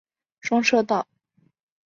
[0.39, 1.07] 双车道。